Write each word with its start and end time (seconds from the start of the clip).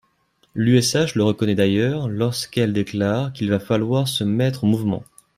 L’USH 0.55 1.13
le 1.13 1.21
reconnaît 1.23 1.53
d’ailleurs 1.53 2.07
lorsqu’elle 2.07 2.73
déclare 2.73 3.31
qu’il 3.33 3.51
va 3.51 3.59
falloir 3.59 4.07
se 4.07 4.23
mettre 4.23 4.63
en 4.63 4.67
mouvement. 4.67 5.03